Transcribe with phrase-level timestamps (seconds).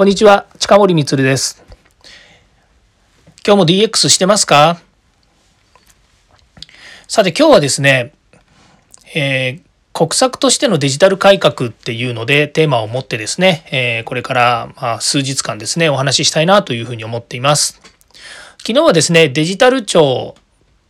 [0.00, 1.62] こんにちは、近森光です。
[3.46, 4.80] 今日も DX してますか？
[7.06, 8.14] さて今日はですね、
[9.14, 17.78] えー、国策としてのデジタル改革っていうのでテーマを持ってですね、えー、これからまあ数日間ですね、お話ししたいなというふうに思っています。
[18.56, 20.34] 昨日はですね、デジタル庁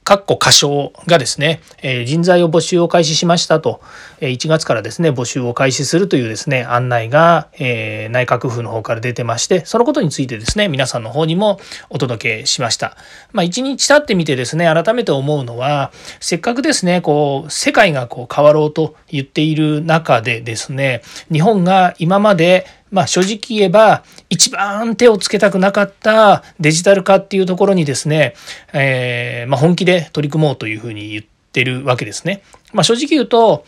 [0.03, 3.81] かっこ仮称がですね、え人材を募集を開始しましたと、
[4.21, 11.61] え1月からですね、募集を開始するというですね、案内が、え内閣府の方から出てまして、そのことについてですね、皆さんの方にも
[11.91, 12.97] お届けしました。
[13.33, 28.35] まあ、1日経ってみてですね、改めて思うのは、せっかくですね、こう、世界がこう変わろうと言っている中でですね、日本が今までまあ正直言えば一番手をつけたくなかったデジタル化っていうところにですね、
[28.73, 32.43] えー、まあ、本気で取り組もうというふうに言ってるわけですね。
[32.73, 33.65] まあ、正直言うと、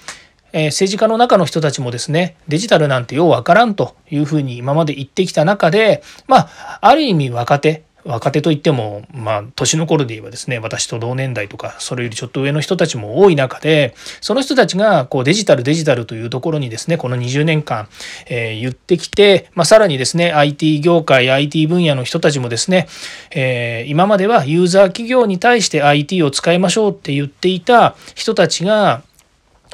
[0.52, 17.88] えー、政治家の中の人たちもですねデジタルなんてようわからんというふうに今まで言ってきた中でまあある意味若手若手といっても、まあ、年の頃で言えばですね、私と同年代とか、それよりちょっと上の人たちも多い中で、その人たちが、こう、デジタル、デジタルというところにですね、この20年間、
[18.26, 22.88] えー、言ってきて、まあ、さらにですね、IT 業界、IT 分野の人たちもですね、
[23.30, 29.02] えー、今まではユーザー企業に対して IT を使いましょうって言っていた人たちが、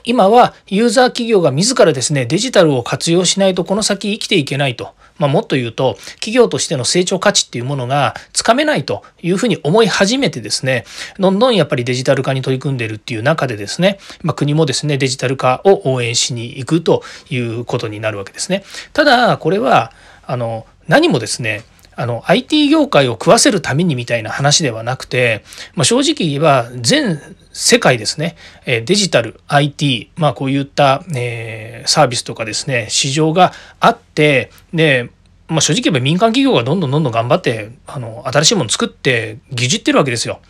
[0.04, 4.94] 今はユーザー企業が自らですね、デジタルを活用しないとこの先生きていけないと。
[5.18, 10.84] まあ、もっと言うと企業としての成長価値っていうものがつかめないというふうに思い始めてですね
[11.18, 18.64] どんどんやっぱりデジタル化に取り組んでるっていう中でですね、まあ、国もですねデジタル化を応援しに行くということになるわけですね。
[18.92, 19.92] ただこれは
[20.26, 21.64] あの何もですね
[22.00, 25.42] あの IT 業界を食わせるためにみたいな話ではなくて、
[25.74, 27.20] まあ、正直言えば全
[27.52, 35.10] 世界ですねデジタル IT、まあ、こういった、えー、サービスとかですね市場があってで
[35.48, 40.40] まあ、正直言えば民間企業がどんどんどんどん頑張ってあの新しいもの作って牛耳ってるわけですよ。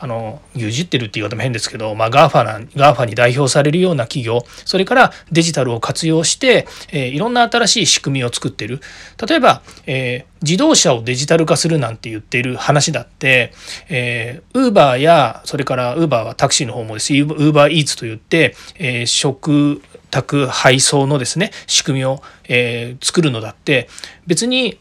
[0.00, 8.80] あの牛耳ってるって言い方も変ですけど、まあ、GAFA, な GAFA に代表されるような企業それからデジタルを活用して、えー、いろんな新しい仕組みを作ってる。
[9.28, 13.52] 例えば、えー、自動車をデジタル化するなんて言ってる話だって、
[13.88, 17.12] えー、Uber やそれから Uber はタクシーの方もです。
[17.12, 23.88] Uber Eats と言って、えー、食宅配送のですね仕組みを、えー、作るのだって。
[24.26, 24.78] 別に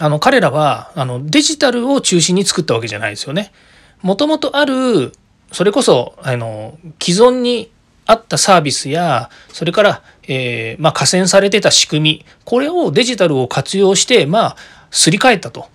[0.00, 3.52] あの彼らはあのデジタルを中心に作ったわけじゃないですよね。
[4.02, 5.12] もともとある
[5.52, 7.70] それこそあの既存に
[8.06, 14.56] あったサービスやそれから、えー、まあ、加線されてた仕組みこれをデジタルを活用してまあ
[14.90, 15.66] すり替えたと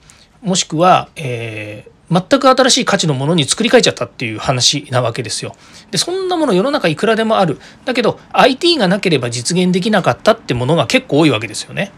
[0.41, 5.55] もしくは、えー、全く新しい価値のものに作り変えちゃったっていう話なわけですよ。
[5.91, 7.59] でそんなもの世の中いくらでもある。
[7.85, 11.91] だけど IT がなければ実現できなかったってものが結構多いわけですよね。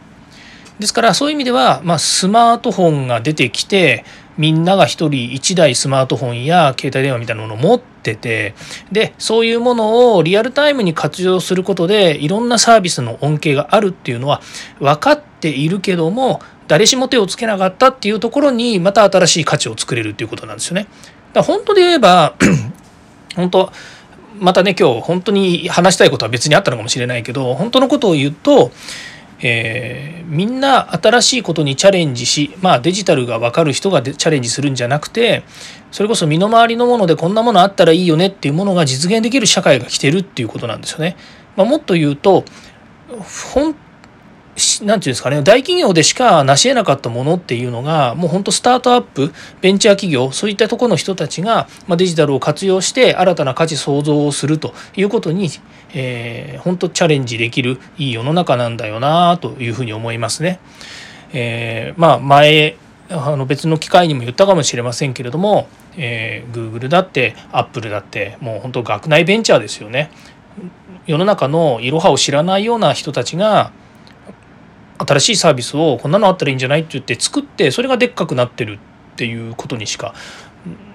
[0.80, 4.04] ですからそういう意味では、まあ、スマートフォンが出てきて
[4.38, 8.54] みんなが1人1台スマートフォンや携帯電話みたいなものを持ってて
[8.92, 14.42] でそういうものをリアルタイムに活用することでいろんなサービスの恩恵があるっていうのは
[14.80, 20.88] 分かっているけども誰しも手をつけなかったっていうところにまた新しい価値を作れるっていうことなんですよね。
[21.34, 22.36] だから本当で言えば
[23.36, 23.72] 本当
[24.40, 28.72] またね今日本当に話したいことは別にあったのかもしれないけど本当のことを言うと、
[29.42, 35.44] えー、みんな新しいことにチャレンジしまあデジタルが分かる人がチャレンジするんじゃなくて
[35.92, 41.18] それこそ身の回りのものでこんなものあったらいいよねっていうものが実現できる社会が来てるっていうことなんですよね。
[41.56, 42.46] まあ、もっと言うと
[43.54, 43.76] 本
[44.56, 55.50] 何て言うんですかね大企業でしか成し得なかったものっていうのがもうほんとスタートアップベンチャー企業そういったところの人たちが、まデジタルを活用して新たな価値創造をするということに、
[55.94, 60.60] えー、本当チャレンジできるいい世の中なんだよなというふうに思いますね。
[61.34, 62.78] えー、まあ前
[63.10, 65.68] あの別の機会にも言ったかもしれませんけれども、
[65.98, 70.12] えー、Google だって Apple だってもう本当学内ベンチャーですよね。
[71.06, 73.72] 世の中のいろはを知らないような人たちが
[74.98, 78.80] 新しいサービスをこんなのあったらいいんじゃないって言って作ってそれがでっかくなってる
[79.14, 80.14] っていうことにしか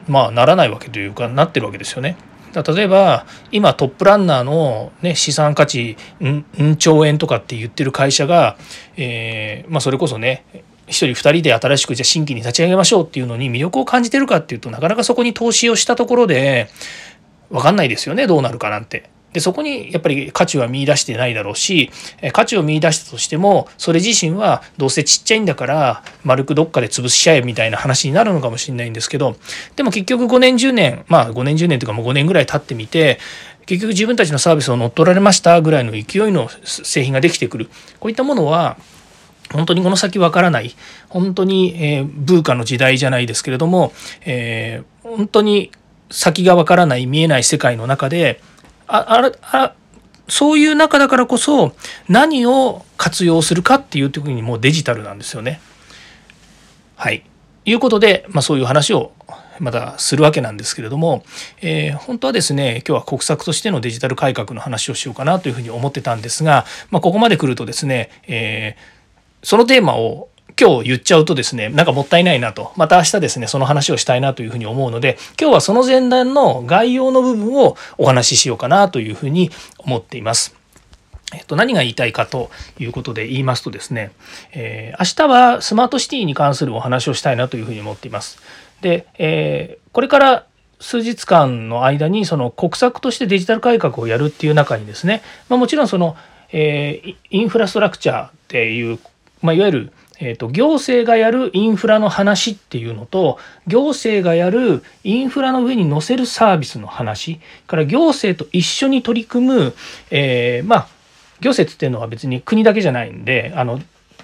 [0.09, 2.17] まあならないわけというかなってるわけですよね。
[2.53, 8.57] 例えば今トップランナーの、ね、資産価値うん兆円とかって言ってる会社が、
[8.97, 10.45] えーまあ、それこそね
[10.89, 16.69] 1人2人で新しくじゃ新規に立ち上げましょうっていうのに魅力を感じてるかっていうとなかなかそこに投資をしたところで
[17.51, 19.09] 分かんないですよねどうなるかなんて。
[19.33, 21.91] でそこにやっぱり価値は見出してないだろうし
[22.33, 29.37] 価値を見出したとしてもそれ自身はどうせちっちゃいんだから丸くどっかで潰しちゃえみたいな話になるのかもしれないんですけど
[29.77, 33.19] でも結局5年10年まあ5年10年というかもう5年ぐらい経ってみて
[33.67, 37.71] 結局自分たちのサービスを乗っ取られましたぐらいの勢いの製品ができてくる。
[38.01, 38.77] こういったものは
[39.53, 40.75] 本当にこの先わからない。
[41.09, 43.93] 本当に、えー、ブーカの時代じゃないですけれども、
[44.25, 45.71] えー、本当に
[46.11, 48.41] 先がわからない見えない世界の中で
[48.93, 49.75] ああ
[50.29, 51.75] そういう中だからこそ
[52.09, 55.61] 何を活用するかっていう時にもうデジタルなんですよね。
[56.97, 57.25] はい。
[57.65, 59.13] いうことで、まあ、そういう話を
[59.59, 61.23] またするわけなんですけれども、
[61.61, 70.30] えー、本当はですね今日は国策としてのデジタル改革の話をしようかなというふうに思ってたんですが、まあ、ここまで来るとですね、えー、そのテーマを
[70.61, 80.55] 今日言っちゃうとですねなんかもったいないなとまた明日ですねその話をしたいなというふうに思うので今日はその前段の概要の部分をお話ししようかなというふうに思っています。
[81.33, 84.11] えっと、何が言いたいかということで言いますとですね、
[84.53, 88.41] えー、明日はスマートシティに関するお話をしたいなというふうに思っています。
[88.81, 90.47] で、えー、これから
[90.81, 96.17] 数日間の間にその国策としてデジタル改革をやるっていう中にですね、まあ、もちろんその、
[96.53, 98.99] えー、インフラストラクチャーっていう、
[99.41, 107.41] まあ、いわゆるえーと、行政がやるインフラの話っていうのと行政がやるインフラの上に載せるサービスの話。
[107.67, 109.75] から行政と一緒に取り組む、
[110.11, 110.89] えー、まあ
[111.41, 113.81] 行政っていうのは別に国だけじゃないんであの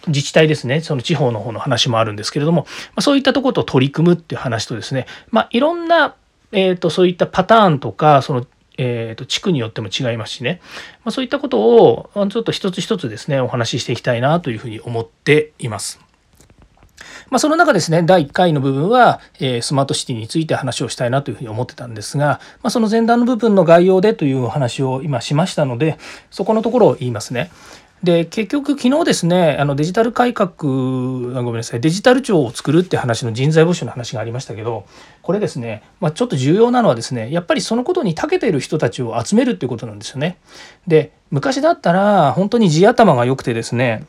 [0.07, 0.83] 自治体ですね。
[0.83, 2.67] その地方の方の話もあるんですけれども、ま
[2.97, 6.15] あ、そういったとこと取り組むっていう話とですね、まあ、いろんな、
[6.53, 8.47] えーとそういったパターンとかその
[8.79, 10.61] えーと、地区によっても違いますしね、
[11.05, 16.01] まあ、そういったことをちょっと一つ一つですねお話ししていきたいなというふうに思っています。
[17.31, 25.99] まあ、その中ですね第1回の部分は、えー、スマートシティについて話をしたいなというふうに思ってたんですが、まあ、その前段の部分の概要でというお話を今しましたので
[26.31, 27.51] そこのところを言いますね。
[28.03, 34.87] で結局昨日ですねあのデジタル改革ごめんなさいデジタル庁を作るって話の人材募集の話がありましたけど
[35.23, 40.39] これですね、まあ、ちょっと重要なのはですねやっぱりそのことに長けている人たちを集めるっていうことなんですよね。
[40.87, 44.05] で昔だったら本当に地頭が良くてですね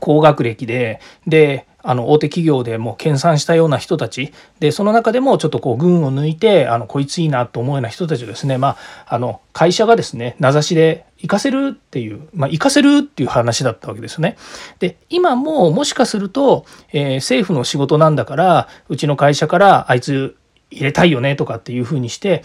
[0.00, 8.76] 高学歴でであの大手企業でもう研鑽したような人たちでその中でもちょっとこう群を抜いてあのこいついいなと思うような人たちをですね、ま
[9.06, 14.36] あ、あの会社がですね名指しで行かせるっていう、まあ、行かせるっていう話だったわけですね。
[14.78, 20.36] で今ももしかすると、えー、政府の仕事なんだからうちの会社からあいつ
[20.70, 22.42] 入れたいよねとかっていうふうにして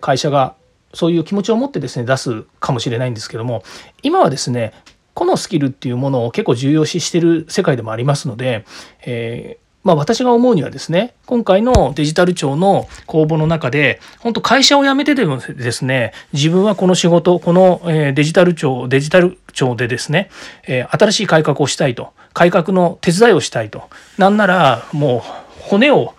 [0.00, 0.54] 会社が
[0.92, 3.62] そういう気持ちを持ってですね出すかもしれないんですけども
[4.02, 4.72] 今はですね
[5.14, 8.64] 個のスキルっていうものを結構重要視してる世界でもありますので、
[9.04, 20.30] えーまあ、私が思うにはですね今回のデジタル庁の公募の中で本当会社を辞めてでもですね自分はこの仕事このデジタル庁デジタル庁でですね
[20.66, 23.84] 新しい改革をしたいと改革の手伝いをしたいと。
[24.18, 26.14] なんならもう骨を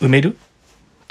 [0.00, 0.36] 埋める。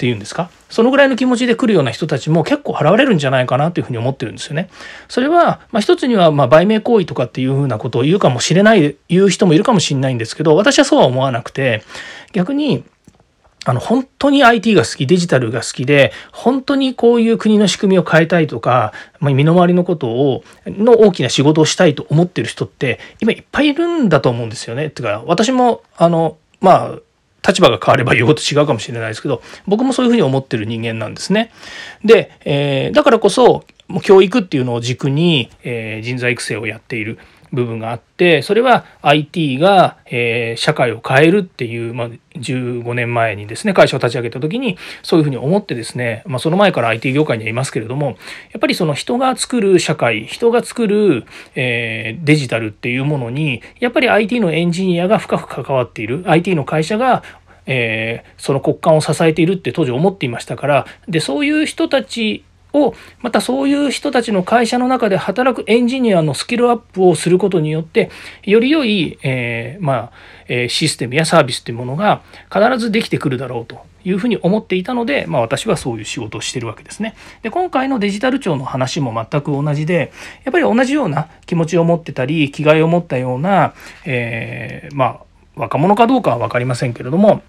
[0.02, 0.50] っていうんですか？
[0.68, 4.68] そのぐらいの気持ちで来るような人たちも結構払われるんじゃないかなというふうに思ってるんですよね。
[5.08, 11.84] それは、まあ、一つにはま売名行為とかっていうふうなことを言うかもしれない言う人もいるかもしれないんですけど私はそうは思わなくて
[12.32, 12.82] 逆に
[13.64, 24.90] あの本当に IT が好きデジタルが好きで本当にこういう国の仕組みを変えたいとか、まあ、身の回りのことをの大きな仕事をしたいと思ってる人って今いっぱいいるんだと思うんですよね。
[24.90, 26.98] てか私もあのまあ
[27.46, 31.50] 立場が変われば言うこと違うかもしれないですけど僕もそういうふうに思ってる人間なんですね。
[32.04, 33.64] で、えー、だからこそ
[34.02, 37.18] 教育っていうのを軸に、えー、人材育成をやっている。
[37.52, 48.14] 部分があってそれは IT が、えー、社会を変えるっていう、まあ、15年前にですね会社を立ち上げた時にそういうふうに思ってですね、まあ、その前から IT 業界にはいますけれどもや
[48.58, 51.24] っぱりその人が作る社会人が作る、
[51.54, 57.22] えー、デジタルっていうものにやっぱり IT のエンジニアが深く関わっている IT の会社が
[57.64, 68.10] えー、その国間を支えているって当時思っていましたからでそういう人たちをまたそういう人たちの会社の中で働くエンジニアのスキルアップをすることによって
[68.44, 70.12] より良い、えー、まあ
[70.48, 77.14] えシステムやサービスというものが必ずできてくるだろうというふうに思っていたので、まあ、私はそういう仕事をしてるわけですね。
[77.42, 80.12] で今回のデジタル庁の話も全く同じで
[80.44, 83.74] やっぱり同じような気持ちを持ってたり気概を持ったような、
[84.04, 85.20] えー、まあ
[85.54, 87.42] 若者かどうかは分かりませんけれども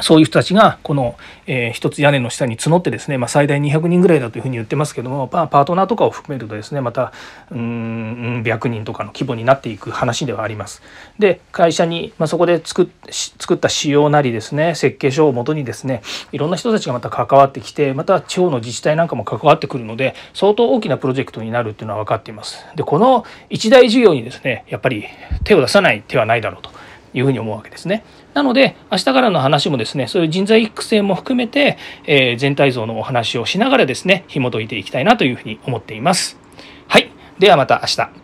[0.00, 7.12] そういう人たちがこの、えー、一つ屋根の下に募ってですね、まあ、最大200人ぐらいだというふうに言ってますけども、ま、パートナーとかを含めるとですねまた
[7.50, 10.82] うん100人とかの規模になっていく話ではあります。
[11.18, 16.02] で会社に、まあ、そこで作作った仕様なりですね設計書をもとにですね
[16.32, 22.64] いろんな人たちがまた関わってきてまた地方の自治体なんかも関わってくるので相当大きなプロジェクトになるっていうのは分かっています。
[22.76, 25.04] でこの一大事業にですねやっぱり
[25.44, 26.70] 手を出さない手はないだろうと
[27.14, 28.04] いうふうに思うわけですね。
[28.34, 36.38] なので明日からの話もですねそういう人材育成も含めて、えー、全体像のお話をしながらですね紐解いていきたいなというふうに思っています。
[36.86, 38.17] はいではまた明日。